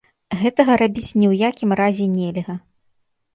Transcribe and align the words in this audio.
Гэтага 0.43 0.77
рабіць 0.81 1.07
ні 1.19 1.25
ў 1.31 1.43
якім 1.49 1.77
разе 1.81 2.09
нельга. 2.17 2.57